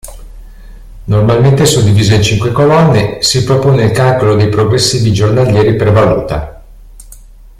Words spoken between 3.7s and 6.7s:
il calcolo dei progressivi giornalieri per valuta.